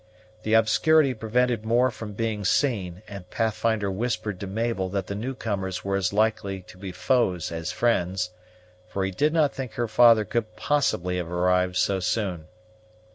[0.41, 5.35] The obscurity prevented more from being seen; and Pathfinder whispered to Mabel that the new
[5.35, 8.31] comers were as likely to be foes as friends,
[8.87, 12.47] for he did not think her father could possibly have arrived so soon.